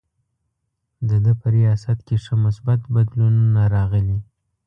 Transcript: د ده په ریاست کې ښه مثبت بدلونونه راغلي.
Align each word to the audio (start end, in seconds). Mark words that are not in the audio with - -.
د 1.07 1.09
ده 1.23 1.31
په 1.39 1.47
ریاست 1.57 1.97
کې 2.07 2.15
ښه 2.23 2.35
مثبت 2.45 2.79
بدلونونه 2.93 3.61
راغلي. 3.75 4.17